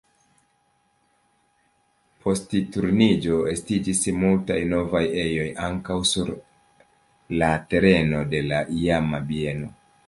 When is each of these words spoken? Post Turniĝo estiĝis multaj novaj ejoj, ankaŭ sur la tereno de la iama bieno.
Post 2.23 2.55
Turniĝo 2.77 3.37
estiĝis 3.53 4.01
multaj 4.25 4.59
novaj 4.75 5.05
ejoj, 5.27 5.47
ankaŭ 5.69 6.01
sur 6.15 6.33
la 7.43 7.53
tereno 7.75 8.27
de 8.35 8.47
la 8.53 8.67
iama 8.85 9.27
bieno. 9.33 9.75